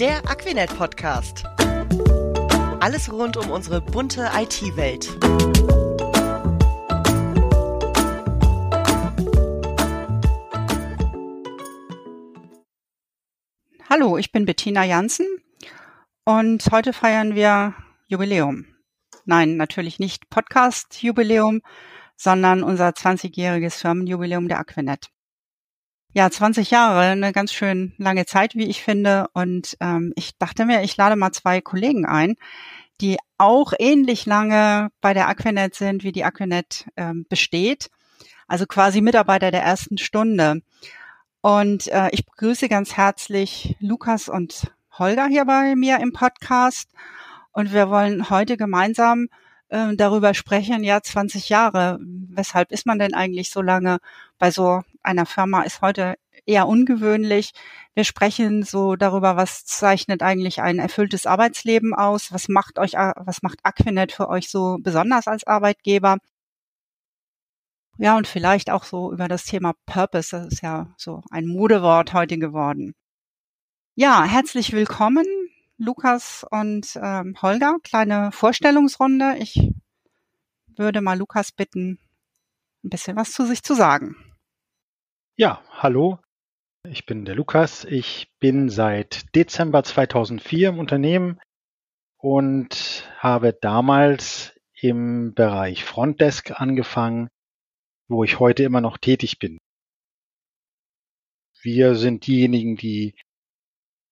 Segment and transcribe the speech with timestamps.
[0.00, 1.44] Der Aquinet Podcast.
[2.80, 5.10] Alles rund um unsere bunte IT-Welt.
[13.90, 15.26] Hallo, ich bin Bettina Jansen
[16.24, 17.74] und heute feiern wir
[18.06, 18.64] Jubiläum.
[19.26, 21.60] Nein, natürlich nicht Podcast-Jubiläum,
[22.16, 25.10] sondern unser 20-jähriges Firmenjubiläum der Aquinet.
[26.12, 29.28] Ja, 20 Jahre, eine ganz schön lange Zeit, wie ich finde.
[29.32, 32.34] Und ähm, ich dachte mir, ich lade mal zwei Kollegen ein,
[33.00, 37.90] die auch ähnlich lange bei der Aquinet sind, wie die Aquinet ähm, besteht.
[38.48, 40.62] Also quasi Mitarbeiter der ersten Stunde.
[41.42, 46.90] Und äh, ich begrüße ganz herzlich Lukas und Holger hier bei mir im Podcast.
[47.52, 49.28] Und wir wollen heute gemeinsam
[49.68, 52.00] äh, darüber sprechen, ja, 20 Jahre.
[52.00, 53.98] Weshalb ist man denn eigentlich so lange
[54.40, 55.62] bei so einer Firma?
[55.62, 57.52] Ist heute eher ungewöhnlich.
[57.94, 62.32] Wir sprechen so darüber, was zeichnet eigentlich ein erfülltes Arbeitsleben aus?
[62.32, 66.18] Was macht euch, was macht Aquinet für euch so besonders als Arbeitgeber?
[67.98, 70.30] Ja, und vielleicht auch so über das Thema Purpose.
[70.30, 72.94] Das ist ja so ein Modewort heute geworden.
[73.94, 75.26] Ja, herzlich willkommen,
[75.76, 77.76] Lukas und ähm, Holger.
[77.82, 79.36] Kleine Vorstellungsrunde.
[79.38, 79.70] Ich
[80.68, 81.98] würde mal Lukas bitten,
[82.82, 84.16] ein bisschen was zu sich zu sagen.
[85.40, 86.18] Ja, hallo.
[86.86, 87.86] Ich bin der Lukas.
[87.86, 91.40] Ich bin seit Dezember 2004 im Unternehmen
[92.18, 97.30] und habe damals im Bereich Frontdesk angefangen
[98.06, 99.56] wo ich heute immer noch tätig bin.
[101.62, 103.14] Wir sind diejenigen, die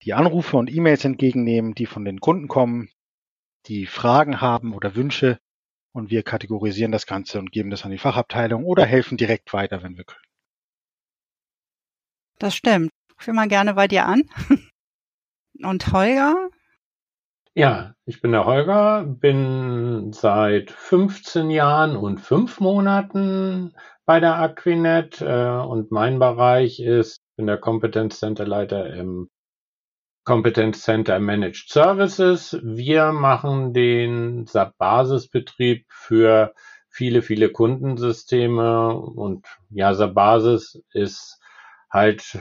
[0.03, 2.89] die Anrufe und E-Mails entgegennehmen, die von den Kunden kommen,
[3.67, 5.39] die Fragen haben oder Wünsche
[5.93, 9.83] und wir kategorisieren das Ganze und geben das an die Fachabteilung oder helfen direkt weiter,
[9.83, 10.28] wenn wir können.
[12.39, 12.91] Das stimmt.
[13.25, 14.23] Will mal gerne bei dir an.
[15.63, 16.51] Und Holger,
[17.59, 23.75] ja, ich bin der Holger, bin seit 15 Jahren und fünf Monaten
[24.07, 29.29] bei der Aquinet äh, und mein Bereich ist, bin der Competence Center Leiter im
[30.23, 32.57] Competence Center Managed Services.
[32.63, 36.55] Wir machen den SAP Basisbetrieb für
[36.89, 41.38] viele, viele Kundensysteme und ja, SAP Basis ist
[41.91, 42.39] halt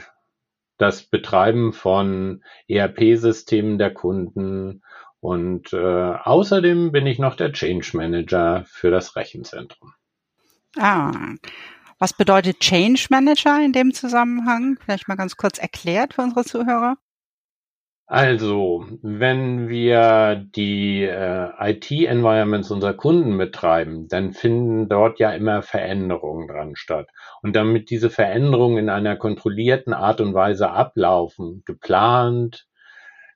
[0.78, 4.84] das Betreiben von ERP-Systemen der Kunden
[5.20, 9.94] und äh, außerdem bin ich noch der Change Manager für das Rechenzentrum.
[10.78, 11.12] Ah,
[12.00, 14.78] was bedeutet Change Manager in dem Zusammenhang?
[14.80, 16.98] Vielleicht mal ganz kurz erklärt für unsere Zuhörer.
[18.10, 26.48] Also, wenn wir die äh, IT-Environments unserer Kunden betreiben, dann finden dort ja immer Veränderungen
[26.48, 27.10] dran statt.
[27.42, 32.66] Und damit diese Veränderungen in einer kontrollierten Art und Weise ablaufen, geplant,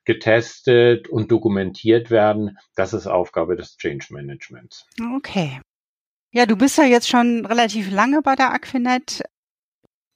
[0.06, 2.56] getestet und dokumentiert werden.
[2.74, 4.86] Das ist Aufgabe des Change Managements.
[5.16, 5.60] Okay.
[6.30, 9.22] Ja, du bist ja jetzt schon relativ lange bei der Aquinet.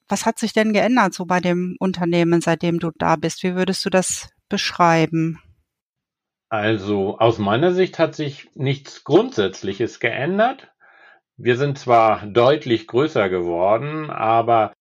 [0.09, 3.43] Was hat sich denn geändert so bei dem Unternehmen, seitdem du da bist?
[3.43, 5.41] Wie würdest du das beschreiben?
[6.49, 10.73] Also aus meiner Sicht hat sich nichts Grundsätzliches geändert.
[11.37, 14.73] Wir sind zwar deutlich größer geworden, aber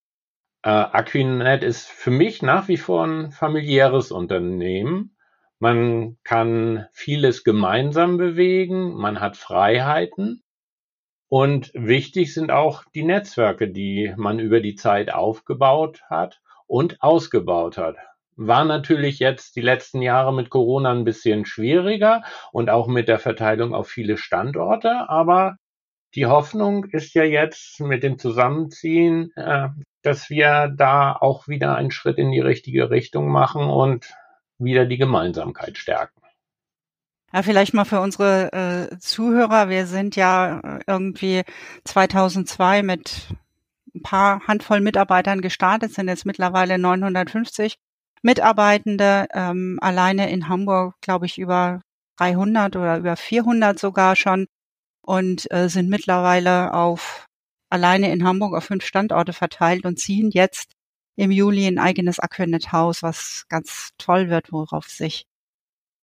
[0.64, 5.18] äh, Aquinet ist für mich nach wie vor ein familiäres Unternehmen.
[5.59, 10.44] Man kann vieles gemeinsam bewegen, man hat Freiheiten
[11.28, 17.78] und wichtig sind auch die Netzwerke, die man über die Zeit aufgebaut hat und ausgebaut
[17.78, 17.97] hat.
[18.38, 23.19] War natürlich jetzt die letzten Jahre mit Corona ein bisschen schwieriger und auch mit der
[23.19, 25.57] Verteilung auf viele Standorte, aber
[26.16, 29.69] die Hoffnung ist ja jetzt mit dem Zusammenziehen, äh,
[30.01, 34.13] dass wir da auch wieder einen Schritt in die richtige Richtung machen und
[34.57, 36.22] wieder die Gemeinsamkeit stärken.
[37.34, 39.67] Ja, vielleicht mal für unsere äh, Zuhörer.
[39.67, 41.44] Wir sind ja irgendwie
[41.84, 43.28] 2002 mit
[43.94, 47.78] ein paar Handvoll Mitarbeitern gestartet, sind jetzt mittlerweile 950
[48.25, 51.82] Mitarbeitende, ähm, alleine in Hamburg, glaube ich, über
[52.17, 54.47] 300 oder über 400 sogar schon
[55.03, 57.28] und äh, sind mittlerweile auf
[57.70, 60.72] alleine in Hamburg auf fünf Standorte verteilt und ziehen jetzt
[61.16, 65.28] im Juli ein eigenes Aquanet-Haus, was ganz toll wird, worauf sich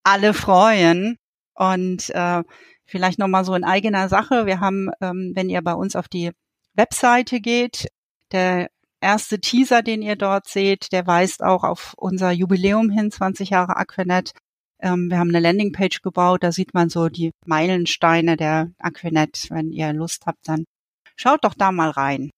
[0.04, 1.18] alle freuen.
[1.54, 2.44] Und äh,
[2.86, 4.46] vielleicht nochmal so in eigener Sache.
[4.46, 6.30] Wir haben, ähm, wenn ihr bei uns auf die
[6.74, 7.88] Webseite geht,
[8.30, 8.70] der
[9.02, 13.76] erste Teaser, den ihr dort seht, der weist auch auf unser Jubiläum hin, 20 Jahre
[13.76, 14.32] Aquanet.
[14.80, 19.46] Ähm, wir haben eine Landingpage gebaut, da sieht man so die Meilensteine der Aquinet.
[19.50, 20.64] Wenn ihr Lust habt, dann
[21.16, 22.30] schaut doch da mal rein.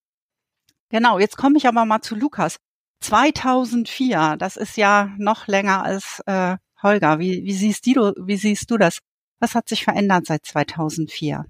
[0.89, 2.57] Genau, jetzt komme ich aber mal zu Lukas.
[3.01, 8.69] 2004, das ist ja noch länger als äh, Holger, wie, wie, siehst du, wie siehst
[8.69, 8.99] du das?
[9.39, 11.45] Was hat sich verändert seit 2004?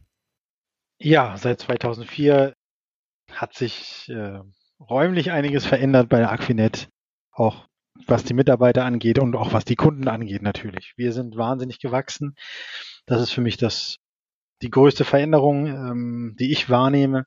[0.99, 2.53] Ja, seit 2004
[3.31, 4.39] hat sich äh,
[4.89, 6.89] räumlich einiges verändert bei der Aquinet,
[7.31, 7.67] auch
[8.07, 10.93] was die Mitarbeiter angeht und auch was die Kunden angeht natürlich.
[10.97, 12.35] Wir sind wahnsinnig gewachsen.
[13.05, 13.97] Das ist für mich das
[14.61, 17.25] die größte Veränderung, ähm, die ich wahrnehme.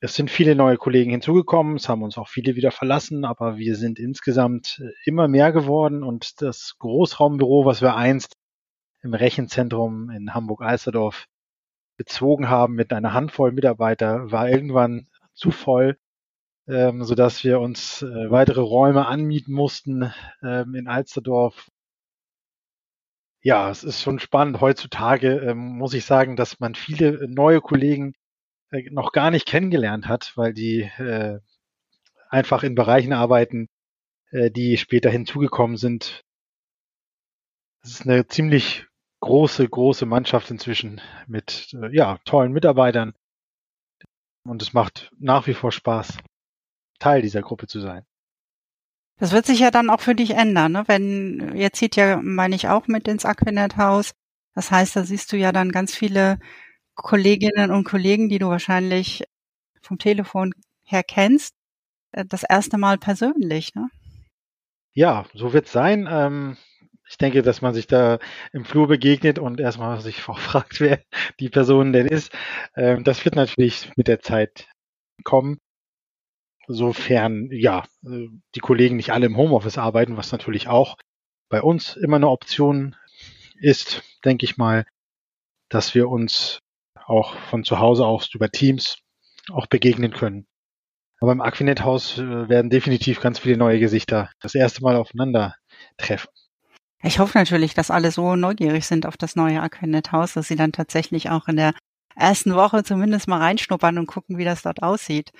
[0.00, 3.76] Es sind viele neue Kollegen hinzugekommen, es haben uns auch viele wieder verlassen, aber wir
[3.76, 8.34] sind insgesamt äh, immer mehr geworden und das Großraumbüro, was wir einst
[9.02, 11.26] im Rechenzentrum in Hamburg-Alsterdorf
[11.96, 15.96] bezogen haben mit einer Handvoll Mitarbeiter, war irgendwann zu voll,
[16.68, 21.68] ähm, sodass wir uns äh, weitere Räume anmieten mussten ähm, in Alsterdorf.
[23.42, 24.60] Ja, es ist schon spannend.
[24.60, 28.14] Heutzutage ähm, muss ich sagen, dass man viele neue Kollegen
[28.70, 31.38] äh, noch gar nicht kennengelernt hat, weil die äh,
[32.28, 33.68] einfach in Bereichen arbeiten,
[34.30, 36.22] äh, die später hinzugekommen sind.
[37.82, 38.86] Es ist eine ziemlich
[39.20, 43.14] große, große Mannschaft inzwischen mit äh, ja, tollen Mitarbeitern.
[44.44, 46.18] Und es macht nach wie vor Spaß,
[46.98, 48.04] Teil dieser Gruppe zu sein.
[49.18, 50.84] Das wird sich ja dann auch für dich ändern, ne?
[50.86, 54.12] Wenn, ihr zieht ja, meine ich, auch mit ins Aquinet-Haus.
[54.54, 56.38] Das heißt, da siehst du ja dann ganz viele
[56.94, 59.24] Kolleginnen und Kollegen, die du wahrscheinlich
[59.80, 60.52] vom Telefon
[60.82, 61.54] her kennst,
[62.12, 63.88] äh, das erste Mal persönlich, ne?
[64.94, 66.08] Ja, so wird's sein.
[66.10, 66.56] Ähm,
[67.08, 68.18] ich denke, dass man sich da
[68.52, 71.00] im Flur begegnet und erstmal sich fragt, wer
[71.40, 72.32] die Person denn ist.
[72.74, 74.68] Ähm, das wird natürlich mit der Zeit
[75.24, 75.58] kommen.
[76.68, 80.96] Sofern, ja, äh, die Kollegen nicht alle im Homeoffice arbeiten, was natürlich auch
[81.48, 82.96] bei uns immer eine Option
[83.60, 84.84] ist, denke ich mal,
[85.68, 86.60] dass wir uns
[87.06, 88.98] auch von zu Hause aus über Teams
[89.50, 90.46] auch begegnen können.
[91.20, 95.54] Aber im Aquinet-Haus äh, werden definitiv ganz viele neue Gesichter das erste Mal aufeinander
[95.96, 96.28] treffen.
[97.02, 100.72] Ich hoffe natürlich, dass alle so neugierig sind auf das neue Aquinet-Haus, dass sie dann
[100.72, 101.74] tatsächlich auch in der
[102.16, 105.30] ersten Woche zumindest mal reinschnuppern und gucken, wie das dort aussieht.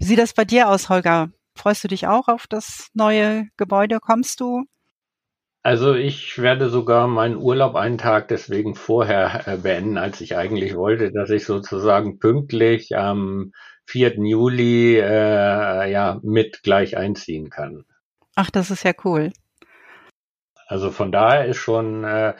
[0.00, 1.28] Wie sieht das bei dir aus, Holger?
[1.54, 4.00] Freust du dich auch auf das neue Gebäude?
[4.00, 4.64] Kommst du?
[5.62, 10.74] Also ich werde sogar meinen Urlaub einen Tag deswegen vorher äh, beenden, als ich eigentlich
[10.74, 13.52] wollte, dass ich sozusagen pünktlich am
[13.88, 14.24] 4.
[14.24, 17.84] Juli äh, ja mit gleich einziehen kann.
[18.36, 19.34] Ach, das ist ja cool.
[20.66, 22.32] Also von daher ist schon äh,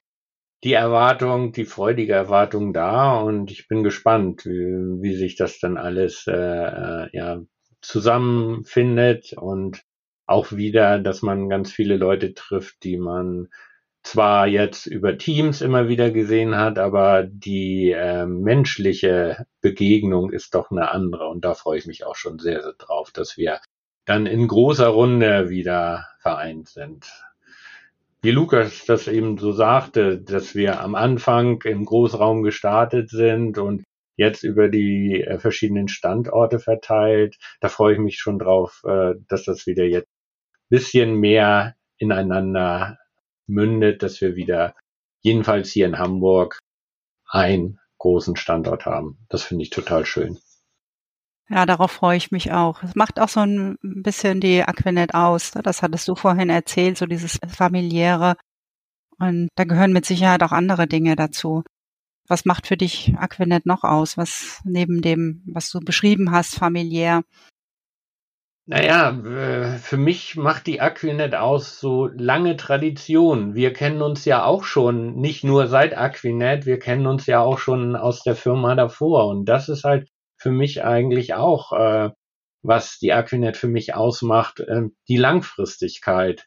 [0.64, 5.78] die Erwartung, die freudige Erwartung da und ich bin gespannt, wie, wie sich das dann
[5.78, 7.40] alles äh, äh ja
[7.82, 9.82] zusammenfindet und
[10.26, 13.48] auch wieder, dass man ganz viele Leute trifft, die man
[14.02, 20.70] zwar jetzt über Teams immer wieder gesehen hat, aber die äh, menschliche Begegnung ist doch
[20.70, 23.60] eine andere und da freue ich mich auch schon sehr, sehr drauf, dass wir
[24.06, 27.06] dann in großer Runde wieder vereint sind.
[28.22, 33.82] Wie Lukas das eben so sagte, dass wir am Anfang im Großraum gestartet sind und
[34.17, 39.44] jetzt über die äh, verschiedenen Standorte verteilt, da freue ich mich schon drauf, äh, dass
[39.44, 40.08] das wieder jetzt
[40.69, 42.99] bisschen mehr ineinander
[43.46, 44.75] mündet, dass wir wieder
[45.23, 46.58] jedenfalls hier in Hamburg
[47.26, 49.19] einen großen Standort haben.
[49.28, 50.38] Das finde ich total schön.
[51.52, 52.81] Ja, darauf freue ich mich auch.
[52.85, 55.55] Es macht auch so ein bisschen die Aquinet aus.
[55.56, 55.62] Ne?
[55.62, 58.37] Das hattest du vorhin erzählt, so dieses familiäre.
[59.19, 61.64] Und da gehören mit Sicherheit auch andere Dinge dazu.
[62.28, 64.16] Was macht für dich Aquinet noch aus?
[64.16, 67.23] Was neben dem, was du beschrieben hast, familiär?
[68.66, 73.57] Naja, äh, für mich macht die Aquinet aus so lange Tradition.
[73.57, 77.59] Wir kennen uns ja auch schon, nicht nur seit Aquinet, wir kennen uns ja auch
[77.59, 79.26] schon aus der Firma davor.
[79.26, 80.09] Und das ist halt
[80.40, 82.11] für mich eigentlich auch, äh,
[82.62, 86.47] was die Aquinet für mich ausmacht, äh, die Langfristigkeit.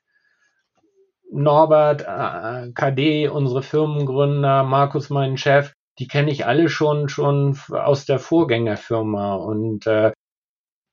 [1.32, 8.06] Norbert, äh, KD, unsere Firmengründer, Markus, mein Chef, die kenne ich alle schon schon aus
[8.06, 10.12] der Vorgängerfirma und äh,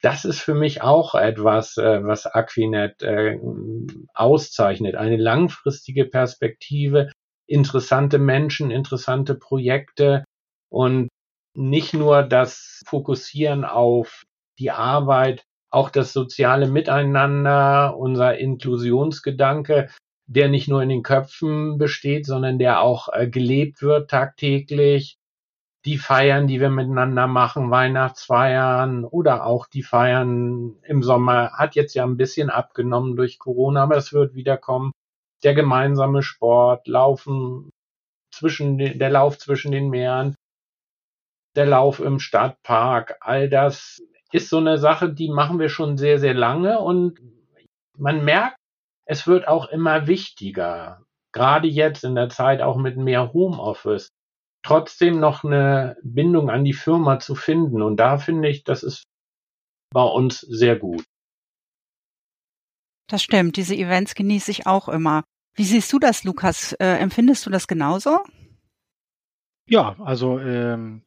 [0.03, 3.39] das ist für mich auch etwas, äh, was Aquinet äh,
[4.15, 4.95] auszeichnet.
[4.97, 7.11] Eine langfristige Perspektive,
[7.47, 10.25] interessante Menschen, interessante Projekte
[10.71, 11.09] und
[11.61, 14.25] nicht nur das Fokussieren auf
[14.59, 19.91] die Arbeit, auch das soziale Miteinander, unser Inklusionsgedanke,
[20.27, 25.19] der nicht nur in den Köpfen besteht, sondern der auch äh, gelebt wird tagtäglich
[25.85, 31.95] die Feiern, die wir miteinander machen, Weihnachtsfeiern oder auch die Feiern im Sommer, hat jetzt
[31.95, 34.93] ja ein bisschen abgenommen durch Corona, aber es wird wieder kommen.
[35.43, 37.71] Der gemeinsame Sport, Laufen
[38.31, 40.35] zwischen, der Lauf zwischen den Meeren,
[41.57, 44.03] der Lauf im Stadtpark, all das
[44.33, 47.19] ist so eine Sache, die machen wir schon sehr, sehr lange und
[47.97, 48.57] man merkt,
[49.05, 54.09] es wird auch immer wichtiger, gerade jetzt in der Zeit auch mit mehr Homeoffice,
[54.63, 57.83] trotzdem noch eine Bindung an die Firma zu finden.
[57.83, 59.05] Und da finde ich, das ist
[59.93, 61.05] bei uns sehr gut.
[63.09, 63.57] Das stimmt.
[63.57, 65.25] Diese Events genieße ich auch immer.
[65.55, 66.75] Wie siehst du das, Lukas?
[66.75, 68.21] Äh, empfindest du das genauso?
[69.71, 71.05] Ja, also ähm,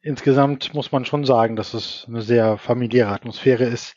[0.00, 3.94] insgesamt muss man schon sagen, dass es eine sehr familiäre Atmosphäre ist.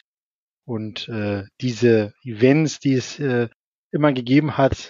[0.66, 3.48] Und äh, diese Events, die es äh,
[3.92, 4.90] immer gegeben hat,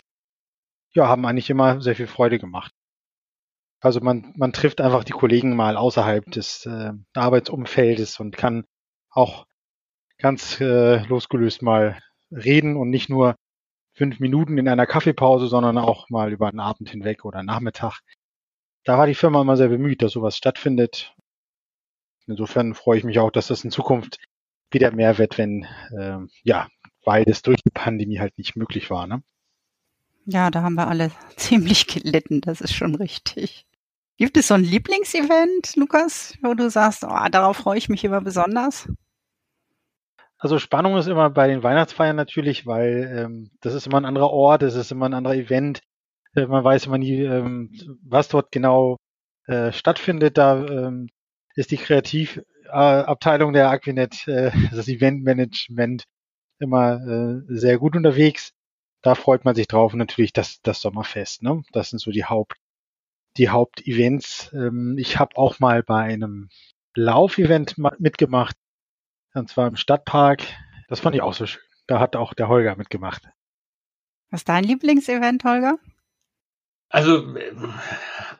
[0.96, 2.72] ja, haben eigentlich immer sehr viel Freude gemacht.
[3.80, 8.66] Also man, man trifft einfach die Kollegen mal außerhalb des äh, Arbeitsumfeldes und kann
[9.12, 9.46] auch
[10.18, 12.00] ganz äh, losgelöst mal
[12.32, 13.36] reden und nicht nur
[13.94, 18.02] fünf Minuten in einer Kaffeepause, sondern auch mal über einen Abend hinweg oder Nachmittag.
[18.86, 21.14] Da war die Firma immer sehr bemüht, dass sowas stattfindet.
[22.28, 24.20] Insofern freue ich mich auch, dass das in Zukunft
[24.72, 26.68] wieder mehr wird, wenn äh, ja,
[27.04, 29.08] weil das durch die Pandemie halt nicht möglich war.
[29.08, 29.22] Ne?
[30.26, 33.66] Ja, da haben wir alle ziemlich gelitten, das ist schon richtig.
[34.18, 38.22] Gibt es so ein Lieblingsevent, Lukas, wo du sagst, oh, darauf freue ich mich immer
[38.22, 38.88] besonders?
[40.38, 44.30] Also Spannung ist immer bei den Weihnachtsfeiern natürlich, weil ähm, das ist immer ein anderer
[44.30, 45.82] Ort, es ist immer ein anderer Event.
[46.36, 47.72] Äh, man weiß immer nie, ähm,
[48.04, 48.98] was dort genau
[49.48, 50.38] äh, stattfindet.
[50.38, 51.10] Da ähm,
[51.56, 56.04] ist die Kreativabteilung der Aquinet, äh, das Eventmanagement,
[56.60, 58.52] immer äh, sehr gut unterwegs.
[59.02, 61.44] Da freut man sich drauf und natürlich das, das Sommerfest.
[61.44, 61.64] Ne?
[61.72, 62.58] Das sind so die Haupt
[63.38, 64.52] die Hauptevents.
[64.54, 66.50] Ähm, ich habe auch mal bei einem
[66.96, 68.56] Laufevent mitgemacht,
[69.34, 70.42] und zwar im Stadtpark.
[70.88, 71.62] Das fand ich auch so schön.
[71.88, 73.28] Da hat auch der Holger mitgemacht.
[74.32, 75.78] Was ist dein Lieblingsevent, Holger?
[76.90, 77.54] Also äh,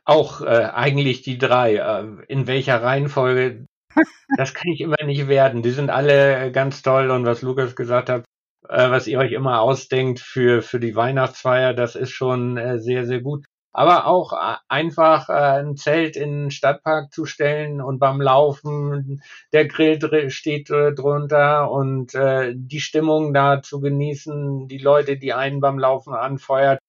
[0.06, 1.76] auch äh, eigentlich die drei.
[1.76, 3.66] Äh, in welcher Reihenfolge?
[4.38, 5.62] das kann ich immer nicht werden.
[5.62, 8.26] Die sind alle ganz toll und was Lukas gesagt hat,
[8.70, 13.06] äh, was ihr euch immer ausdenkt für für die Weihnachtsfeier, das ist schon äh, sehr
[13.06, 18.00] sehr gut aber auch äh, einfach äh, ein Zelt in den Stadtpark zu stellen und
[18.00, 19.22] beim Laufen
[19.52, 20.00] der Grill
[20.30, 25.78] steht äh, drunter und äh, die Stimmung da zu genießen, die Leute, die einen beim
[25.78, 26.80] Laufen anfeuert.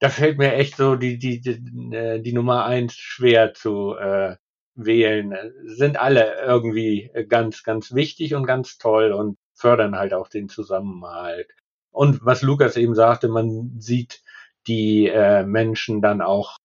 [0.00, 4.36] Da fällt mir echt so die, die, die, äh, die Nummer eins schwer zu äh,
[4.74, 5.34] wählen.
[5.64, 11.48] Sind alle irgendwie ganz, ganz wichtig und ganz toll und fördern halt auch den Zusammenhalt.
[11.90, 14.22] Und was Lukas eben sagte, man sieht
[14.68, 16.58] die äh, Menschen dann auch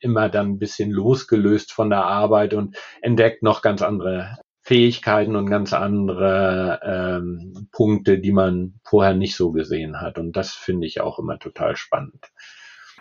[0.00, 5.50] immer dann ein bisschen losgelöst von der Arbeit und entdeckt noch ganz andere Fähigkeiten und
[5.50, 10.18] ganz andere ähm, Punkte, die man vorher nicht so gesehen hat.
[10.18, 12.30] Und das finde ich auch immer total spannend.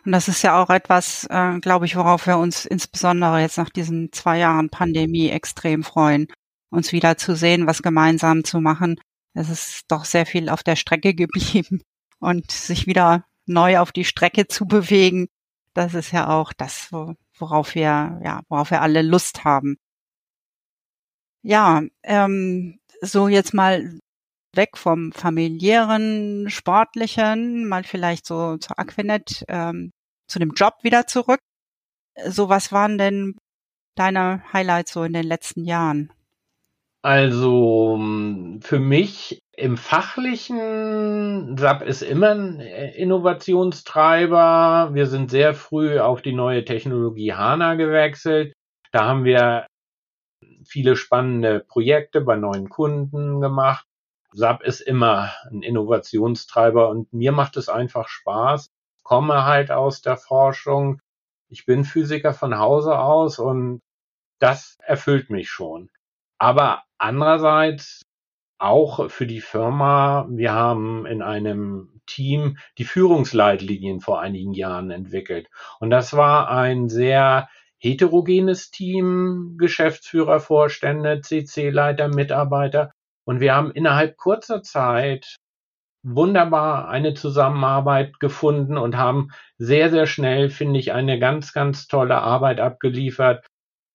[0.04, 3.70] Und das ist ja auch etwas, äh, glaube ich, worauf wir uns insbesondere jetzt nach
[3.70, 6.28] diesen zwei Jahren Pandemie extrem freuen,
[6.72, 9.00] uns wieder zu sehen, was gemeinsam zu machen.
[9.36, 11.82] Es ist doch sehr viel auf der Strecke geblieben
[12.20, 15.28] und sich wieder neu auf die Strecke zu bewegen.
[15.76, 16.92] Das ist ja auch das,
[17.38, 19.78] worauf wir, ja, worauf wir alle Lust haben.
[21.44, 24.00] Ja, ähm, so jetzt mal
[24.54, 29.92] weg vom familiären, sportlichen, mal vielleicht so zur Aquinet, ähm,
[30.28, 31.40] zu dem Job wieder zurück.
[32.28, 33.36] So, was waren denn
[33.96, 36.12] deine Highlights so in den letzten Jahren?
[37.04, 38.00] Also
[38.62, 44.92] für mich im Fachlichen, SAP ist immer ein Innovationstreiber.
[44.94, 48.54] Wir sind sehr früh auf die neue Technologie HANA gewechselt.
[48.92, 49.66] Da haben wir
[50.72, 53.86] viele spannende Projekte bei neuen Kunden gemacht.
[54.32, 58.70] SAP ist immer ein Innovationstreiber und mir macht es einfach Spaß.
[59.04, 61.02] Komme halt aus der Forschung.
[61.50, 63.82] Ich bin Physiker von Hause aus und
[64.40, 65.90] das erfüllt mich schon.
[66.38, 68.02] Aber andererseits
[68.58, 75.50] auch für die Firma, wir haben in einem Team die Führungsleitlinien vor einigen Jahren entwickelt.
[75.82, 77.50] Und das war ein sehr
[77.82, 82.92] heterogenes Team, Geschäftsführer, Vorstände, CC-Leiter, Mitarbeiter.
[83.26, 85.36] Und wir haben innerhalb kurzer Zeit
[86.04, 92.18] wunderbar eine Zusammenarbeit gefunden und haben sehr, sehr schnell, finde ich, eine ganz, ganz tolle
[92.22, 93.46] Arbeit abgeliefert.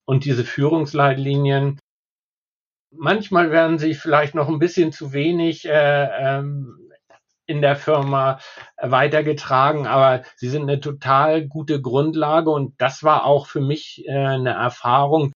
[0.04, 1.78] Und diese Führungsleitlinien,
[2.92, 6.85] manchmal werden sie vielleicht noch ein bisschen zu wenig äh, ähm,
[7.46, 8.38] in der Firma
[8.76, 14.12] weitergetragen, aber sie sind eine total gute Grundlage und das war auch für mich äh,
[14.12, 15.32] eine Erfahrung,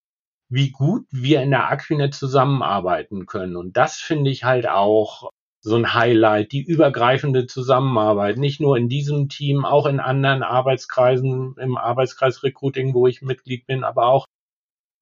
[0.49, 3.57] wie gut wir in der Aquinet zusammenarbeiten können.
[3.57, 5.31] Und das finde ich halt auch
[5.63, 11.55] so ein Highlight, die übergreifende Zusammenarbeit, nicht nur in diesem Team, auch in anderen Arbeitskreisen,
[11.59, 14.27] im Arbeitskreis Recruiting, wo ich Mitglied bin, aber auch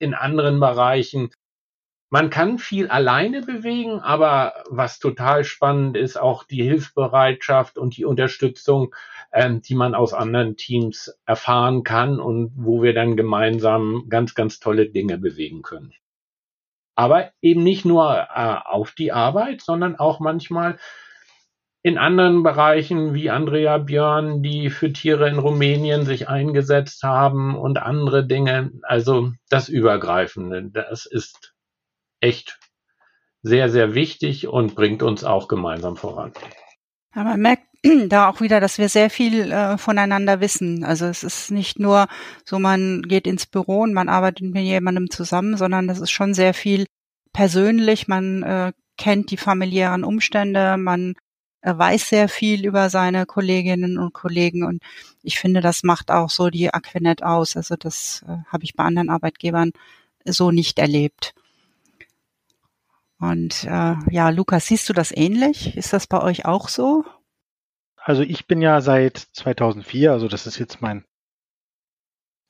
[0.00, 1.30] in anderen Bereichen
[2.10, 8.06] man kann viel alleine bewegen, aber was total spannend ist, auch die Hilfsbereitschaft und die
[8.06, 8.94] Unterstützung,
[9.32, 14.58] ähm, die man aus anderen Teams erfahren kann und wo wir dann gemeinsam ganz, ganz
[14.58, 15.92] tolle Dinge bewegen können.
[16.94, 20.78] Aber eben nicht nur äh, auf die Arbeit, sondern auch manchmal
[21.82, 27.78] in anderen Bereichen wie Andrea Björn, die für Tiere in Rumänien sich eingesetzt haben und
[27.78, 28.72] andere Dinge.
[28.82, 31.54] Also das Übergreifende, das ist
[32.20, 32.58] echt
[33.42, 36.32] sehr, sehr wichtig und bringt uns auch gemeinsam voran.
[37.14, 37.64] Ja, man merkt
[38.08, 40.84] da auch wieder, dass wir sehr viel äh, voneinander wissen.
[40.84, 42.08] Also es ist nicht nur
[42.44, 46.34] so, man geht ins Büro und man arbeitet mit jemandem zusammen, sondern das ist schon
[46.34, 46.86] sehr viel
[47.32, 48.08] persönlich.
[48.08, 51.14] Man äh, kennt die familiären Umstände, man
[51.60, 54.80] er weiß sehr viel über seine Kolleginnen und Kollegen und
[55.22, 57.56] ich finde, das macht auch so die Aquinet aus.
[57.56, 59.72] Also das äh, habe ich bei anderen Arbeitgebern
[60.24, 61.34] so nicht erlebt.
[63.20, 65.76] Und äh, ja, Lukas, siehst du das ähnlich?
[65.76, 67.04] Ist das bei euch auch so?
[67.96, 71.04] Also ich bin ja seit 2004, also das ist jetzt mein,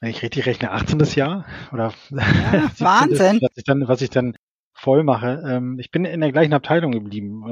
[0.01, 0.99] wenn ich richtig rechne, 18.
[1.17, 4.37] Jahr oder ja, Wahnsinn, was ich dann, was ich dann
[4.75, 5.43] voll mache.
[5.45, 7.43] Ähm, ich bin in der gleichen Abteilung geblieben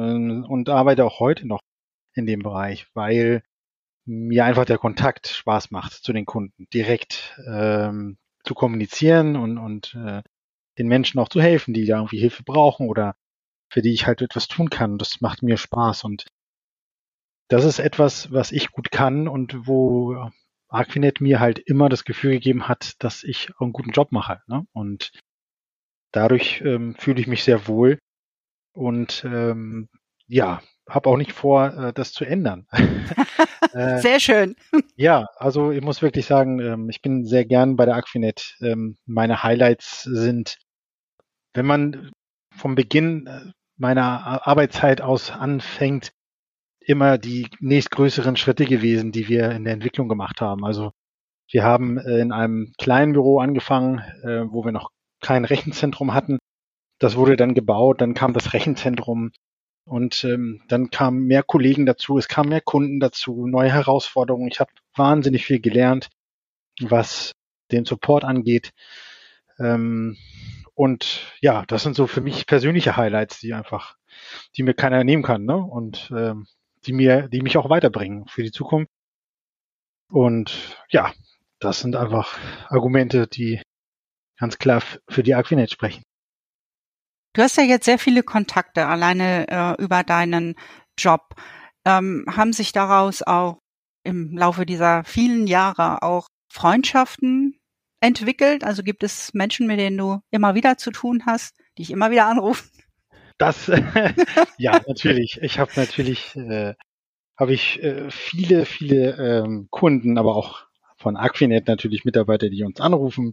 [0.44, 1.60] äh, und arbeite auch heute noch
[2.14, 3.42] in dem Bereich, weil
[4.04, 9.94] mir einfach der Kontakt Spaß macht zu den Kunden, direkt ähm, zu kommunizieren und, und
[9.94, 10.22] äh,
[10.78, 13.16] den Menschen auch zu helfen, die da irgendwie Hilfe brauchen oder
[13.68, 14.98] für die ich halt etwas tun kann.
[14.98, 16.26] Das macht mir Spaß und
[17.48, 20.30] das ist etwas, was ich gut kann und wo
[20.68, 24.42] Aquinet mir halt immer das Gefühl gegeben hat, dass ich einen guten Job mache.
[24.46, 24.66] Ne?
[24.72, 25.12] Und
[26.12, 27.98] dadurch ähm, fühle ich mich sehr wohl
[28.72, 29.88] und ähm,
[30.26, 32.66] ja, habe auch nicht vor, äh, das zu ändern.
[33.72, 34.56] äh, sehr schön.
[34.96, 38.56] Ja, also ich muss wirklich sagen, ähm, ich bin sehr gern bei der Aquinet.
[38.60, 40.58] Ähm, meine Highlights sind,
[41.56, 42.10] wenn man
[42.54, 46.12] vom Beginn äh, meiner Arbeitszeit aus anfängt,
[46.80, 50.64] immer die nächstgrößeren Schritte gewesen, die wir in der Entwicklung gemacht haben.
[50.64, 50.92] Also
[51.50, 56.38] wir haben äh, in einem kleinen Büro angefangen, äh, wo wir noch kein Rechenzentrum hatten.
[56.98, 59.32] Das wurde dann gebaut, dann kam das Rechenzentrum
[59.84, 64.48] und ähm, dann kamen mehr Kollegen dazu, es kamen mehr Kunden dazu, neue Herausforderungen.
[64.48, 66.08] Ich habe wahnsinnig viel gelernt,
[66.80, 67.32] was
[67.70, 68.70] den Support angeht.
[69.58, 70.16] Ähm,
[70.76, 73.96] und ja, das sind so für mich persönliche Highlights, die einfach,
[74.56, 75.56] die mir keiner nehmen kann, ne?
[75.56, 76.46] Und ähm,
[76.84, 78.92] die mir, die mich auch weiterbringen für die Zukunft.
[80.10, 81.14] Und ja,
[81.60, 83.62] das sind einfach Argumente, die
[84.38, 86.02] ganz klar für die Aquinet sprechen.
[87.32, 90.56] Du hast ja jetzt sehr viele Kontakte alleine äh, über deinen
[90.98, 91.36] Job.
[91.86, 93.58] Ähm, haben sich daraus auch
[94.04, 97.58] im Laufe dieser vielen Jahre auch Freundschaften
[98.06, 98.64] entwickelt?
[98.64, 102.10] Also gibt es Menschen, mit denen du immer wieder zu tun hast, die ich immer
[102.10, 102.70] wieder anrufen?
[103.38, 103.66] Das,
[104.58, 105.38] ja, natürlich.
[105.42, 106.74] Ich habe natürlich, äh,
[107.36, 110.66] habe ich äh, viele, viele ähm, Kunden, aber auch
[110.96, 113.32] von Aquinet natürlich Mitarbeiter, die uns anrufen.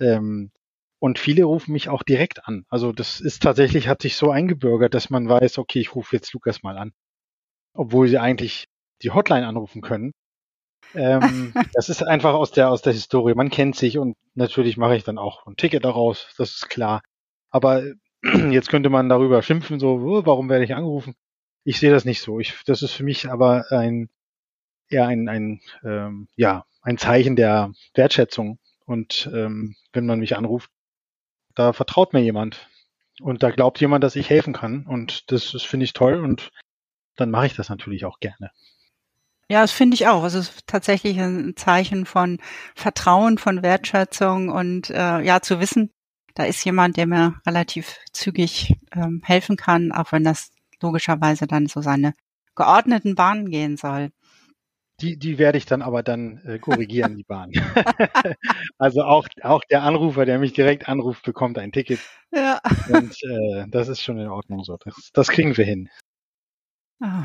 [0.00, 0.50] Ähm,
[0.98, 2.64] und viele rufen mich auch direkt an.
[2.68, 6.32] Also das ist tatsächlich, hat sich so eingebürgert, dass man weiß, okay, ich rufe jetzt
[6.32, 6.92] Lukas mal an.
[7.74, 8.66] Obwohl sie eigentlich
[9.02, 10.12] die Hotline anrufen können.
[10.94, 13.34] Ähm, das ist einfach aus der, aus der Historie.
[13.34, 17.02] Man kennt sich und natürlich mache ich dann auch ein Ticket daraus, das ist klar.
[17.50, 17.82] Aber
[18.50, 21.14] jetzt könnte man darüber schimpfen, so, oh, warum werde ich angerufen?
[21.64, 22.40] Ich sehe das nicht so.
[22.40, 24.08] Ich, das ist für mich aber ein,
[24.88, 28.58] eher ein, ein, ähm, ja, ein Zeichen der Wertschätzung.
[28.84, 30.70] Und ähm, wenn man mich anruft,
[31.54, 32.68] da vertraut mir jemand.
[33.20, 34.86] Und da glaubt jemand, dass ich helfen kann.
[34.86, 36.22] Und das, das finde ich toll.
[36.22, 36.50] Und
[37.16, 38.50] dann mache ich das natürlich auch gerne.
[39.48, 40.24] Ja, das finde ich auch.
[40.24, 42.38] Es ist tatsächlich ein Zeichen von
[42.74, 45.90] Vertrauen, von Wertschätzung und äh, ja, zu wissen,
[46.34, 50.50] da ist jemand, der mir relativ zügig ähm, helfen kann, auch wenn das
[50.82, 52.14] logischerweise dann so seine
[52.54, 54.10] geordneten Bahnen gehen soll.
[55.00, 57.52] Die, die werde ich dann aber dann äh, korrigieren, die Bahn.
[58.78, 62.00] also auch, auch der Anrufer, der mich direkt anruft, bekommt ein Ticket.
[62.32, 62.60] Ja.
[62.88, 64.76] Und äh, das ist schon in Ordnung so.
[64.82, 65.90] Das, das kriegen wir hin.
[67.02, 67.24] Oh.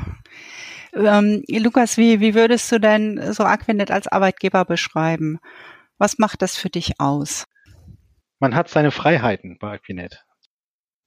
[0.94, 5.38] Ähm, Lukas, wie, wie würdest du denn so Aquinet als Arbeitgeber beschreiben?
[5.98, 7.46] Was macht das für dich aus?
[8.38, 10.24] Man hat seine Freiheiten bei Aquinet.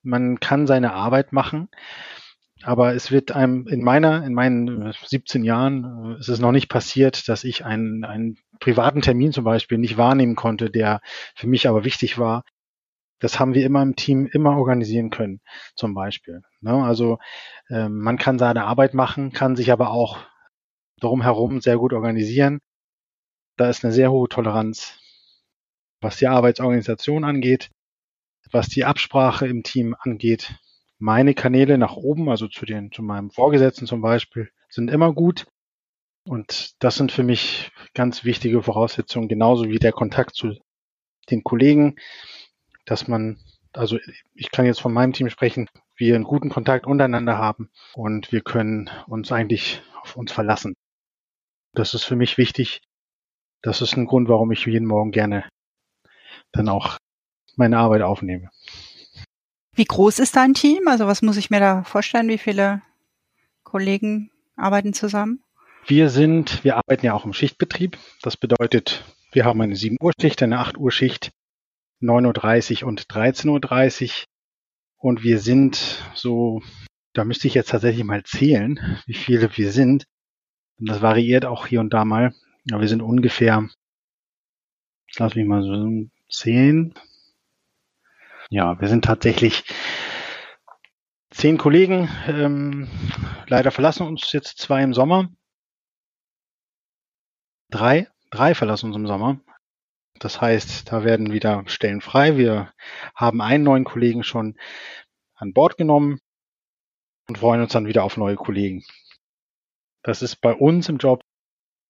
[0.02, 1.70] Man kann seine Arbeit machen
[2.66, 6.52] aber es wird einem in meiner, in meinen 17 äh, Jahren äh, ist es noch
[6.52, 11.02] nicht passiert, dass ich einen, einen privaten Termin zum Beispiel nicht wahrnehmen konnte, der
[11.36, 12.44] für mich aber wichtig war.
[13.20, 15.42] Das haben wir immer im Team immer organisieren können,
[15.76, 16.42] zum Beispiel.
[16.62, 16.84] Ne?
[16.84, 17.18] Also
[17.70, 20.20] äh, man kann seine Arbeit machen, kann sich aber auch
[21.00, 22.60] drumherum sehr gut organisieren.
[23.58, 25.00] Da ist eine sehr hohe Toleranz,
[26.02, 27.70] was die Arbeitsorganisation angeht.
[28.52, 30.56] was die Absprache im Team angeht.
[30.98, 35.46] Meine Kanäle nach oben, also zu den, zu meinem Vorgesetzten zum Beispiel, sind immer gut.
[36.28, 40.54] Und das sind für mich ganz wichtige Voraussetzungen, genauso wie der Kontakt zu
[41.30, 41.96] den Kollegen,
[42.86, 43.40] dass man,
[43.74, 43.98] also
[44.34, 48.42] ich kann jetzt von meinem Team sprechen, wir einen guten Kontakt untereinander haben und wir
[48.42, 50.76] können uns eigentlich auf uns verlassen.
[51.74, 52.82] Das ist für mich wichtig.
[53.62, 55.46] Das ist ein Grund, warum ich jeden Morgen gerne
[56.52, 56.98] dann auch
[57.56, 58.50] meine Arbeit aufnehme.
[59.74, 60.88] Wie groß ist dein Team?
[60.88, 62.30] Also was muss ich mir da vorstellen?
[62.30, 62.82] Wie viele
[63.64, 65.44] Kollegen arbeiten zusammen?
[65.86, 67.98] Wir sind, wir arbeiten ja auch im Schichtbetrieb.
[68.22, 71.32] Das bedeutet, wir haben eine 7 Uhr Schicht, eine 8 Uhr Schicht,
[72.06, 74.26] 9.30 Uhr und 13.30 Uhr.
[74.98, 76.62] Und wir sind so,
[77.14, 80.08] da müsste ich jetzt tatsächlich mal zählen, wie viele wir sind.
[80.78, 82.34] Und das variiert auch hier und da mal.
[82.72, 83.68] Aber wir sind ungefähr,
[85.18, 86.94] lass mich mal so zehn.
[88.50, 89.64] Ja, wir sind tatsächlich
[91.30, 92.10] zehn Kollegen.
[92.28, 92.88] Ähm,
[93.48, 95.30] leider verlassen uns jetzt zwei im Sommer.
[97.70, 99.40] Drei, drei verlassen uns im Sommer.
[100.20, 102.38] Das heißt, da werden wieder Stellen frei.
[102.38, 102.74] Wir
[103.14, 104.58] haben einen neuen Kollegen schon
[105.36, 106.20] an Bord genommen
[107.28, 108.84] und freuen uns dann wieder auf neue Kollegen.
[110.04, 111.24] Das ist bei uns im Job,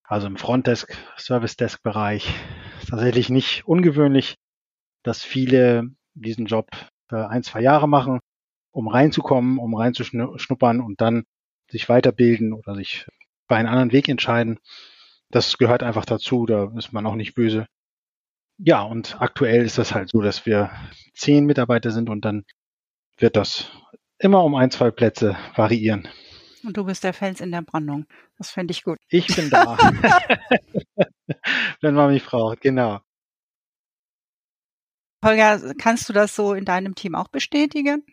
[0.03, 2.33] also im Frontdesk, Service Desk Bereich,
[2.89, 4.37] tatsächlich nicht ungewöhnlich,
[5.03, 6.69] dass viele diesen Job
[7.09, 8.19] für ein, zwei Jahre machen,
[8.71, 11.25] um reinzukommen, um reinzuschnuppern und dann
[11.69, 13.07] sich weiterbilden oder sich
[13.47, 14.59] bei einem anderen Weg entscheiden.
[15.29, 17.67] Das gehört einfach dazu, da ist man auch nicht böse.
[18.57, 20.71] Ja, und aktuell ist das halt so, dass wir
[21.13, 22.45] zehn Mitarbeiter sind und dann
[23.17, 23.69] wird das
[24.17, 26.07] immer um ein, zwei Plätze variieren.
[26.63, 28.05] Und du bist der Fels in der Brandung.
[28.37, 28.97] Das fände ich gut.
[29.09, 29.77] Ich bin da.
[31.81, 33.01] Wenn man mich braucht, genau.
[35.23, 38.03] Holger, kannst du das so in deinem Team auch bestätigen?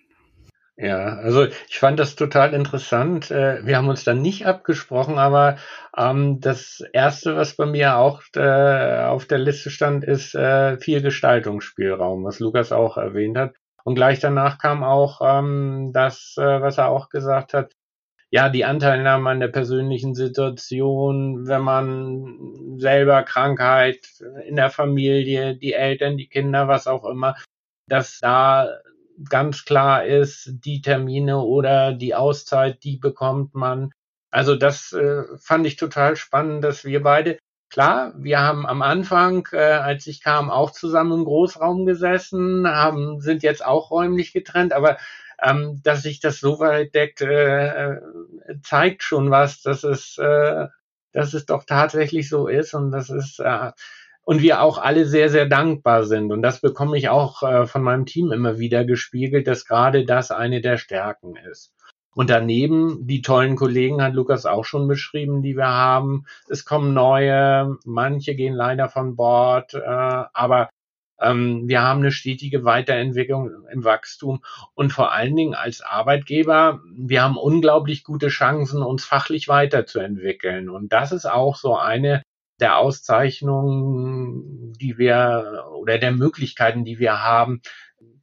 [0.76, 3.30] Ja, also ich fand das total interessant.
[3.30, 5.56] Äh, wir haben uns dann nicht abgesprochen, aber
[5.96, 11.02] ähm, das erste, was bei mir auch äh, auf der Liste stand, ist äh, viel
[11.02, 13.54] Gestaltungsspielraum, was Lukas auch erwähnt hat.
[13.84, 17.72] Und gleich danach kam auch ähm, das, äh, was er auch gesagt hat,
[18.30, 24.06] ja, die Anteilnahme an der persönlichen Situation, wenn man selber Krankheit
[24.46, 27.36] in der Familie, die Eltern, die Kinder, was auch immer,
[27.88, 28.68] dass da
[29.28, 33.90] ganz klar ist, die Termine oder die Auszeit, die bekommt man.
[34.30, 37.38] Also das äh, fand ich total spannend, dass wir beide,
[37.70, 43.20] klar, wir haben am Anfang, äh, als ich kam, auch zusammen im Großraum gesessen, haben,
[43.20, 44.98] sind jetzt auch räumlich getrennt, aber
[45.42, 48.00] ähm, dass sich das so weit deckt, äh, äh,
[48.62, 50.68] zeigt schon was, dass es, äh,
[51.12, 53.72] dass es doch tatsächlich so ist und das ist äh,
[54.24, 56.32] und wir auch alle sehr, sehr dankbar sind.
[56.32, 60.30] Und das bekomme ich auch äh, von meinem Team immer wieder gespiegelt, dass gerade das
[60.30, 61.74] eine der Stärken ist.
[62.14, 66.26] Und daneben die tollen Kollegen hat Lukas auch schon beschrieben, die wir haben.
[66.48, 70.68] Es kommen neue, manche gehen leider von Bord, äh, aber
[71.20, 74.42] ähm, wir haben eine stetige Weiterentwicklung im Wachstum
[74.74, 80.68] und vor allen Dingen als Arbeitgeber, wir haben unglaublich gute Chancen, uns fachlich weiterzuentwickeln.
[80.68, 82.22] Und das ist auch so eine
[82.62, 87.60] der Auszeichnungen, die wir oder der Möglichkeiten, die wir haben,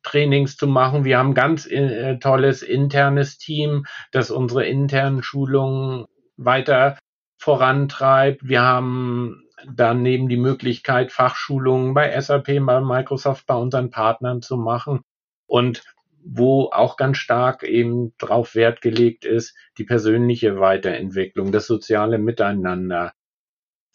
[0.01, 1.03] Trainings zu machen.
[1.03, 6.05] Wir haben ganz äh, tolles internes Team, das unsere internen Schulungen
[6.37, 6.97] weiter
[7.37, 8.47] vorantreibt.
[8.47, 15.01] Wir haben daneben die Möglichkeit, Fachschulungen bei SAP, bei Microsoft, bei unseren Partnern zu machen
[15.47, 15.83] und
[16.23, 23.13] wo auch ganz stark eben drauf Wert gelegt ist, die persönliche Weiterentwicklung, das soziale Miteinander.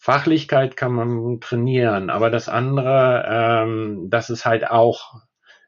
[0.05, 5.15] Fachlichkeit kann man trainieren, aber das andere, ähm, das ist halt auch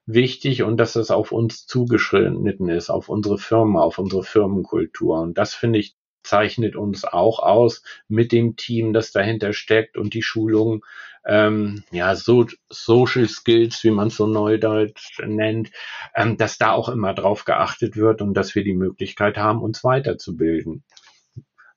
[0.06, 5.22] wichtig und dass es auf uns zugeschnitten ist, auf unsere Firma, auf unsere Firmenkultur.
[5.22, 10.14] Und das finde ich zeichnet uns auch aus mit dem Team, das dahinter steckt und
[10.14, 10.86] die Schulung,
[11.26, 15.72] ähm, ja, so Social Skills, wie man es so neudeutsch nennt,
[16.14, 19.84] ähm, dass da auch immer drauf geachtet wird und dass wir die Möglichkeit haben, uns
[19.84, 20.84] weiterzubilden.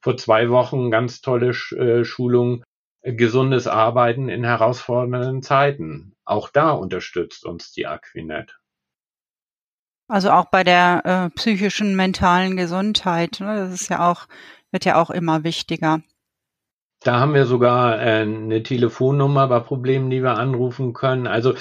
[0.00, 2.64] Vor zwei Wochen ganz tolle äh, Schulung,
[3.02, 6.14] äh, gesundes Arbeiten in herausfordernden Zeiten.
[6.24, 8.58] Auch da unterstützt uns die Aquinet.
[10.08, 13.38] Also auch bei der äh, psychischen, mentalen Gesundheit.
[13.40, 13.56] Ne?
[13.56, 14.26] Das ist ja auch,
[14.72, 16.02] wird ja auch immer wichtiger.
[17.02, 21.26] Da haben wir sogar äh, eine Telefonnummer bei Problemen, die wir anrufen können.
[21.26, 21.54] Also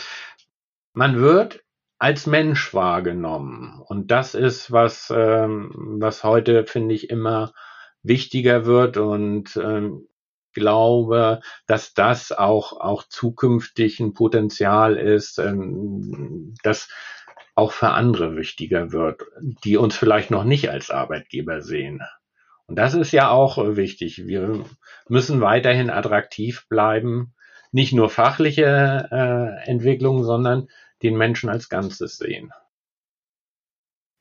[0.93, 1.63] man wird
[1.99, 3.81] als Mensch wahrgenommen.
[3.85, 7.53] Und das ist was, ähm, was heute, finde ich, immer
[8.03, 8.97] wichtiger wird.
[8.97, 10.07] Und ähm,
[10.53, 16.89] glaube, dass das auch, auch zukünftig ein Potenzial ist, ähm, das
[17.55, 19.23] auch für andere wichtiger wird,
[19.63, 22.01] die uns vielleicht noch nicht als Arbeitgeber sehen.
[22.67, 24.27] Und das ist ja auch wichtig.
[24.27, 24.63] Wir
[25.07, 27.33] müssen weiterhin attraktiv bleiben,
[27.71, 30.67] nicht nur fachliche äh, Entwicklung, sondern
[31.03, 32.51] den Menschen als Ganzes sehen.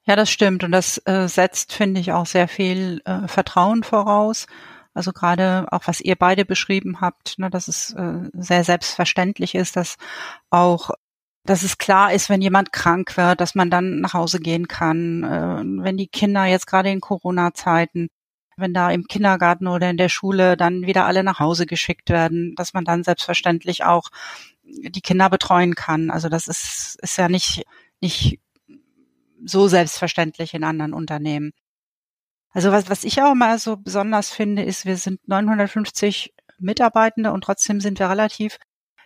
[0.08, 0.64] Ja, das stimmt.
[0.64, 4.46] Und das äh, setzt, finde ich, auch sehr viel äh, Vertrauen voraus.
[4.94, 9.76] Also gerade auch, was ihr beide beschrieben habt, ne, dass es äh, sehr selbstverständlich ist,
[9.76, 9.96] dass
[10.50, 10.90] auch
[11.44, 15.24] dass es klar ist, wenn jemand krank wird, dass man dann nach Hause gehen kann.
[15.24, 18.08] Äh, wenn die Kinder jetzt gerade in Corona-Zeiten,
[18.56, 22.54] wenn da im Kindergarten oder in der Schule dann wieder alle nach Hause geschickt werden,
[22.56, 24.08] dass man dann selbstverständlich auch
[24.64, 26.10] die Kinder betreuen kann.
[26.10, 27.64] Also das ist, ist ja nicht,
[28.00, 28.40] nicht
[29.44, 31.52] so selbstverständlich in anderen Unternehmen.
[32.50, 37.44] Also was, was ich auch mal so besonders finde, ist, wir sind 950 Mitarbeitende und
[37.44, 38.58] trotzdem sind wir relativ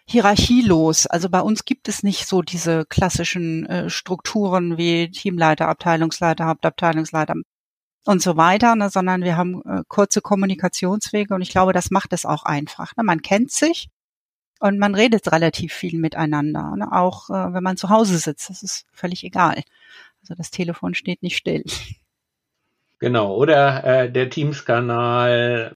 [0.07, 1.07] hierarchielos.
[1.07, 7.35] Also bei uns gibt es nicht so diese klassischen äh, Strukturen wie Teamleiter, Abteilungsleiter, Hauptabteilungsleiter
[8.05, 12.12] und so weiter, ne, sondern wir haben äh, kurze Kommunikationswege und ich glaube, das macht
[12.12, 12.97] es auch einfach.
[12.97, 13.05] Ne?
[13.05, 13.88] Man kennt sich
[14.61, 16.90] und man redet relativ viel miteinander, ne?
[16.92, 18.51] auch äh, wenn man zu Hause sitzt.
[18.51, 19.62] Das ist völlig egal.
[20.22, 21.64] Also das Telefon steht nicht still.
[22.98, 25.74] Genau, oder äh, der Teams-Kanal.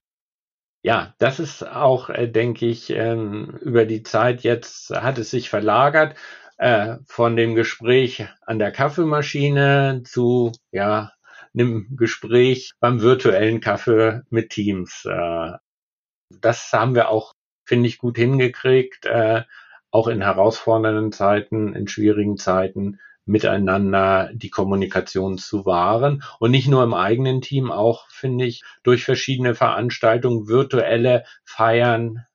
[0.81, 5.49] Ja, das ist auch, äh, denke ich, ähm, über die Zeit jetzt hat es sich
[5.49, 6.15] verlagert
[6.57, 11.11] äh, von dem Gespräch an der Kaffeemaschine zu ja
[11.53, 15.05] einem Gespräch beim virtuellen Kaffee mit Teams.
[15.05, 15.51] Äh,
[16.29, 17.33] das haben wir auch,
[17.65, 19.43] finde ich, gut hingekriegt, äh,
[19.91, 26.83] auch in herausfordernden Zeiten, in schwierigen Zeiten miteinander die Kommunikation zu wahren und nicht nur
[26.83, 32.25] im eigenen Team, auch finde ich durch verschiedene Veranstaltungen, virtuelle Feiern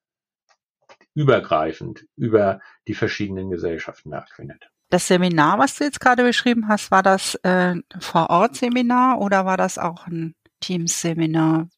[1.15, 4.71] übergreifend über die verschiedenen Gesellschaften Aquinet.
[4.91, 9.79] Das Seminar, was du jetzt gerade beschrieben hast, war das äh, Vor-Ort-Seminar oder war das
[9.79, 11.69] auch ein Teams-Seminar?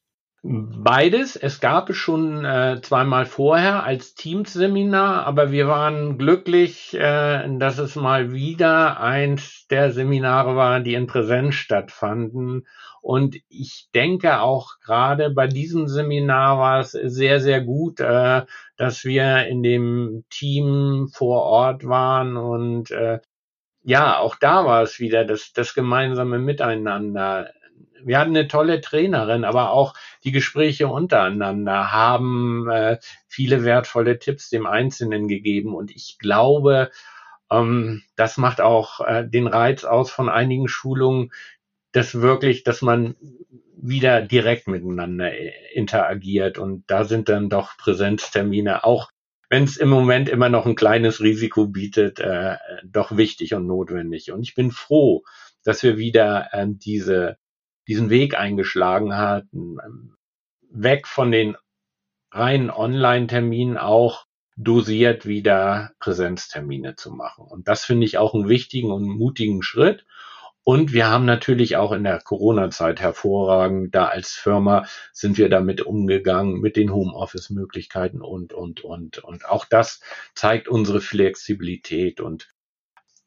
[0.47, 1.35] Beides.
[1.35, 7.79] Es gab es schon äh, zweimal vorher als Teams-Seminar, aber wir waren glücklich, äh, dass
[7.79, 12.67] es mal wieder eins der Seminare war, die in Präsenz stattfanden.
[13.01, 18.43] Und ich denke auch gerade bei diesem Seminar war es sehr, sehr gut, äh,
[18.77, 23.19] dass wir in dem Team vor Ort waren und äh,
[23.87, 27.51] ja, auch da war es wieder das, das gemeinsame Miteinander
[28.05, 34.49] wir hatten eine tolle Trainerin, aber auch die Gespräche untereinander haben äh, viele wertvolle Tipps
[34.49, 35.73] dem Einzelnen gegeben.
[35.73, 36.91] Und ich glaube,
[37.51, 41.31] ähm, das macht auch äh, den Reiz aus von einigen Schulungen,
[41.93, 43.15] dass wirklich, dass man
[43.75, 46.59] wieder direkt miteinander äh, interagiert.
[46.59, 49.09] Und da sind dann doch Präsenztermine auch
[49.47, 54.31] wenn es im Moment immer noch ein kleines Risiko bietet, äh, doch wichtig und notwendig.
[54.31, 55.23] Und ich bin froh,
[55.63, 57.37] dass wir wieder äh, diese
[57.87, 59.45] diesen Weg eingeschlagen hat,
[60.69, 61.55] weg von den
[62.31, 64.25] reinen Online-Terminen auch
[64.57, 67.45] dosiert wieder Präsenztermine zu machen.
[67.45, 70.05] Und das finde ich auch einen wichtigen und mutigen Schritt.
[70.63, 75.81] Und wir haben natürlich auch in der Corona-Zeit hervorragend, da als Firma sind wir damit
[75.81, 79.19] umgegangen, mit den Homeoffice-Möglichkeiten und, und, und.
[79.19, 80.01] Und auch das
[80.33, 82.49] zeigt unsere Flexibilität und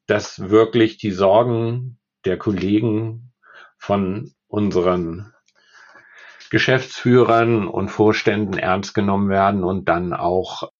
[0.06, 3.32] dass wirklich die Sorgen der Kollegen
[3.76, 5.32] von unseren
[6.50, 10.70] Geschäftsführern und Vorständen ernst genommen werden und dann auch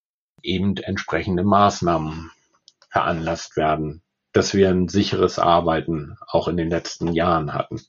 [0.42, 2.31] eben entsprechende Maßnahmen
[2.90, 4.02] veranlasst werden,
[4.33, 7.81] dass wir ein sicheres Arbeiten auch in den letzten Jahren hatten.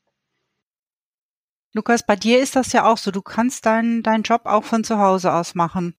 [1.73, 3.11] Lukas, bei dir ist das ja auch so.
[3.11, 5.95] Du kannst deinen deinen Job auch von zu Hause aus machen.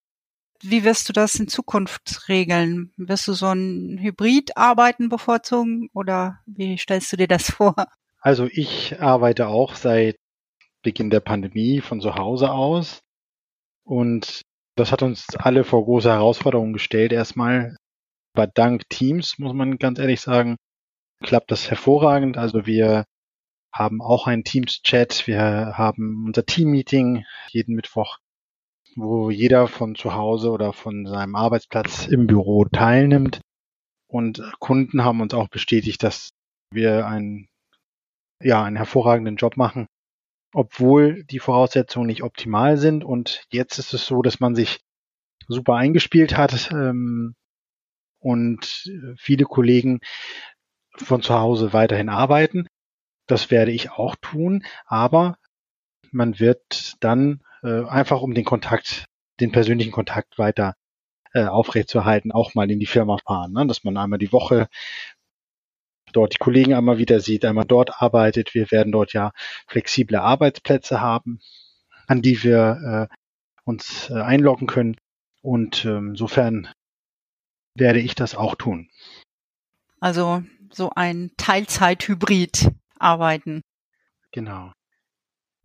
[0.63, 2.93] Wie wirst du das in Zukunft regeln?
[2.97, 7.87] Wirst du so ein Hybrid-Arbeiten bevorzugen oder wie stellst du dir das vor?
[8.21, 10.17] Also ich arbeite auch seit
[10.83, 13.01] Beginn der Pandemie von zu Hause aus
[13.85, 14.43] und
[14.77, 17.13] das hat uns alle vor große Herausforderungen gestellt.
[17.13, 17.77] Erstmal,
[18.35, 20.57] aber dank Teams, muss man ganz ehrlich sagen,
[21.23, 22.37] klappt das hervorragend.
[22.39, 23.05] Also wir
[23.75, 28.19] haben auch einen Teams-Chat, wir haben unser Team-Meeting jeden Mittwoch,
[28.97, 33.41] wo jeder von zu Hause oder von seinem Arbeitsplatz im Büro teilnimmt.
[34.09, 36.31] Und Kunden haben uns auch bestätigt, dass
[36.73, 37.50] wir ein
[38.43, 39.87] ja, einen hervorragenden Job machen,
[40.53, 43.05] obwohl die Voraussetzungen nicht optimal sind.
[43.05, 44.81] Und jetzt ist es so, dass man sich
[45.49, 47.35] super eingespielt hat ähm,
[48.19, 50.01] und viele Kollegen
[50.97, 52.67] von zu Hause weiterhin arbeiten.
[53.27, 55.37] Das werde ich auch tun, aber
[56.11, 59.07] man wird dann äh, einfach um den Kontakt
[59.41, 60.75] den persönlichen Kontakt weiter
[61.33, 63.67] äh, aufrechtzuerhalten, auch mal in die Firma fahren, ne?
[63.67, 64.69] dass man einmal die Woche
[66.13, 68.55] dort die Kollegen einmal wieder sieht, einmal dort arbeitet.
[68.55, 69.33] Wir werden dort ja
[69.67, 71.41] flexible Arbeitsplätze haben,
[72.07, 73.15] an die wir äh,
[73.65, 74.97] uns äh, einloggen können.
[75.43, 76.69] Und ähm, insofern
[77.75, 78.89] werde ich das auch tun.
[80.01, 80.43] Also
[80.73, 83.63] so ein Teilzeithybrid arbeiten.
[84.33, 84.73] Genau.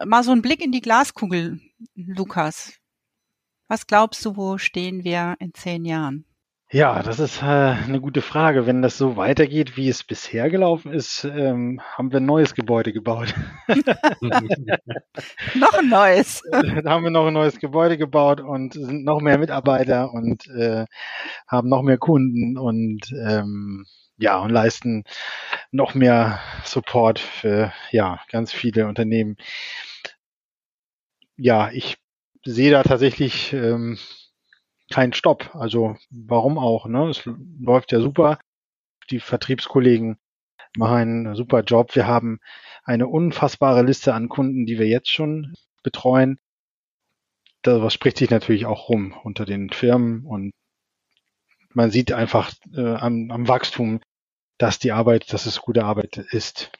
[0.03, 1.59] Mal so ein Blick in die Glaskugel,
[1.95, 2.77] Lukas.
[3.67, 6.25] Was glaubst du, wo stehen wir in zehn Jahren?
[6.71, 8.65] Ja, das ist äh, eine gute Frage.
[8.65, 12.91] Wenn das so weitergeht, wie es bisher gelaufen ist, ähm, haben wir ein neues Gebäude
[12.91, 13.35] gebaut.
[15.55, 16.41] noch ein neues.
[16.51, 20.85] da haben wir noch ein neues Gebäude gebaut und sind noch mehr Mitarbeiter und äh,
[21.47, 23.85] haben noch mehr Kunden und ähm,
[24.17, 25.03] ja und leisten
[25.71, 29.37] noch mehr Support für ja ganz viele Unternehmen.
[31.37, 31.97] Ja, ich
[32.43, 33.97] sehe da tatsächlich ähm,
[34.91, 35.55] kein Stopp.
[35.55, 36.87] Also warum auch?
[36.87, 37.09] Ne?
[37.09, 37.27] Es
[37.59, 38.39] läuft ja super.
[39.09, 40.17] Die Vertriebskollegen
[40.77, 41.95] machen einen super Job.
[41.95, 42.39] Wir haben
[42.83, 46.39] eine unfassbare Liste an Kunden, die wir jetzt schon betreuen.
[47.61, 50.51] Das spricht sich natürlich auch rum unter den Firmen und
[51.73, 53.99] man sieht einfach äh, am, am Wachstum,
[54.57, 56.71] dass die Arbeit, dass es gute Arbeit ist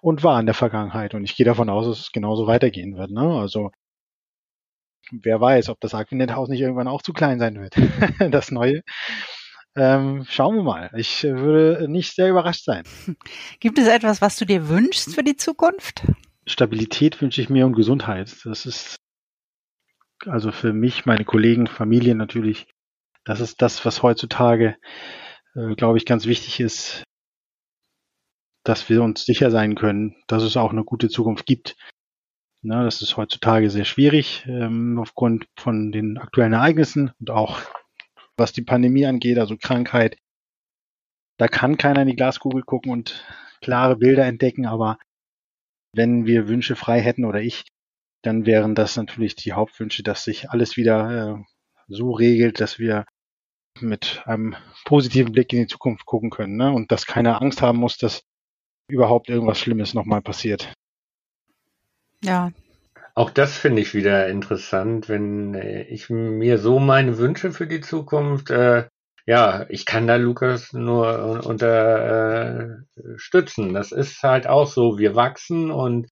[0.00, 1.14] und war in der Vergangenheit.
[1.14, 3.10] Und ich gehe davon aus, dass es genauso weitergehen wird.
[3.10, 3.22] Ne?
[3.22, 3.70] Also
[5.10, 7.74] wer weiß, ob das Aquinet-Haus nicht irgendwann auch zu klein sein wird.
[8.32, 8.82] das neue.
[9.76, 10.90] Ähm, schauen wir mal.
[10.96, 12.84] Ich äh, würde nicht sehr überrascht sein.
[13.60, 16.02] Gibt es etwas, was du dir wünschst für die Zukunft?
[16.46, 18.34] Stabilität wünsche ich mir und Gesundheit.
[18.44, 18.96] Das ist
[20.24, 22.66] also für mich, meine Kollegen, Familie natürlich,
[23.24, 24.76] das ist das, was heutzutage,
[25.54, 27.04] äh, glaube ich, ganz wichtig ist,
[28.64, 31.76] dass wir uns sicher sein können, dass es auch eine gute Zukunft gibt.
[32.62, 37.60] Ne, das ist heutzutage sehr schwierig ähm, aufgrund von den aktuellen Ereignissen und auch
[38.36, 40.16] was die Pandemie angeht, also Krankheit.
[41.38, 43.24] Da kann keiner in die Glaskugel gucken und
[43.60, 44.98] klare Bilder entdecken, aber
[45.92, 47.64] wenn wir Wünsche frei hätten oder ich,
[48.22, 51.44] dann wären das natürlich die Hauptwünsche, dass sich alles wieder äh,
[51.88, 53.06] so regelt, dass wir
[53.80, 56.72] mit einem positiven Blick in die Zukunft gucken können ne?
[56.72, 58.22] und dass keiner Angst haben muss, dass
[58.88, 60.72] überhaupt irgendwas Schlimmes nochmal passiert.
[62.22, 62.50] Ja.
[63.14, 67.80] Auch das finde ich wieder interessant, wenn äh, ich mir so meine Wünsche für die
[67.80, 68.88] Zukunft, äh,
[69.26, 73.70] ja, ich kann da Lukas nur unterstützen.
[73.70, 76.08] Äh, das ist halt auch so, wir wachsen und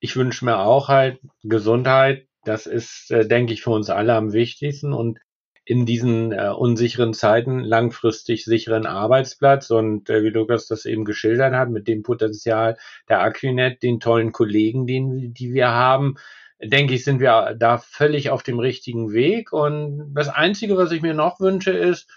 [0.00, 2.26] ich wünsche mir auch halt Gesundheit.
[2.44, 5.18] Das ist, äh, denke ich, für uns alle am wichtigsten und
[5.64, 11.54] in diesen äh, unsicheren Zeiten langfristig sicheren Arbeitsplatz und äh, wie Lukas das eben geschildert
[11.54, 12.76] hat, mit dem Potenzial
[13.08, 16.16] der Aquinet, den tollen Kollegen, den, die wir haben,
[16.62, 19.52] denke ich, sind wir da völlig auf dem richtigen Weg.
[19.52, 22.08] Und das Einzige, was ich mir noch wünsche, ist,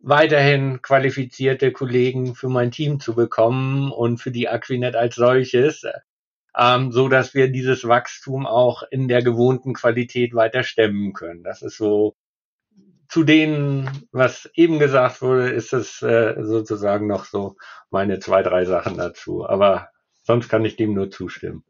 [0.00, 5.84] weiterhin qualifizierte Kollegen für mein Team zu bekommen und für die Aquinet als solches,
[6.56, 11.42] ähm, so dass wir dieses Wachstum auch in der gewohnten Qualität weiter stemmen können.
[11.42, 12.14] Das ist so
[13.14, 17.54] zu denen, was eben gesagt wurde, ist es äh, sozusagen noch so
[17.88, 19.46] meine zwei, drei Sachen dazu.
[19.46, 19.88] Aber
[20.24, 21.64] sonst kann ich dem nur zustimmen.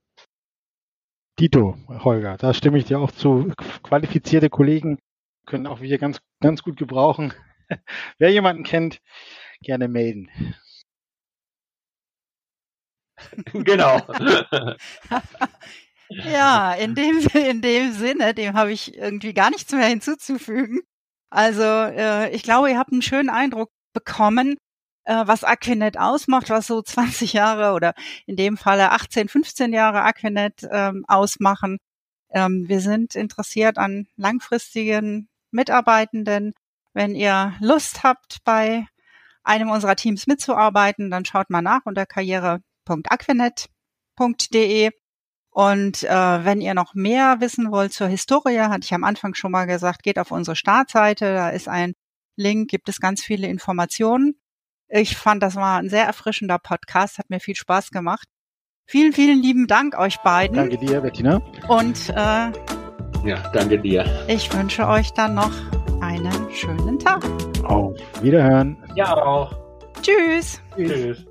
[1.38, 3.52] Dito, Holger, da stimme ich dir auch zu.
[3.82, 4.98] Qualifizierte Kollegen
[5.44, 7.34] können auch wir ganz, ganz gut gebrauchen.
[8.18, 9.02] Wer jemanden kennt,
[9.60, 10.30] gerne melden.
[13.52, 14.00] genau.
[16.08, 20.80] ja, in dem, in dem Sinne, dem habe ich irgendwie gar nichts mehr hinzuzufügen.
[21.34, 24.56] Also äh, ich glaube, ihr habt einen schönen Eindruck bekommen,
[25.02, 27.92] äh, was Aquinet ausmacht, was so 20 Jahre oder
[28.26, 31.78] in dem Falle 18, 15 Jahre Aquinet ähm, ausmachen.
[32.30, 36.54] Ähm, wir sind interessiert an langfristigen Mitarbeitenden.
[36.92, 38.86] Wenn ihr Lust habt, bei
[39.42, 44.90] einem unserer Teams mitzuarbeiten, dann schaut mal nach unter karriere.aquinet.de.
[45.54, 49.52] Und äh, wenn ihr noch mehr wissen wollt zur Historie, hatte ich am Anfang schon
[49.52, 51.92] mal gesagt, geht auf unsere Startseite, da ist ein
[52.34, 54.34] Link, gibt es ganz viele Informationen.
[54.88, 58.26] Ich fand, das war ein sehr erfrischender Podcast, hat mir viel Spaß gemacht.
[58.84, 60.56] Vielen, vielen lieben Dank euch beiden.
[60.56, 61.40] Danke dir, Bettina.
[61.68, 62.50] Und äh,
[63.24, 64.04] ja, danke dir.
[64.26, 65.52] Ich wünsche euch dann noch
[66.00, 67.24] einen schönen Tag.
[67.62, 68.76] Auf Wiederhören.
[68.96, 69.56] Ja, auch.
[70.02, 70.60] Tschüss.
[70.76, 71.24] Tschüss.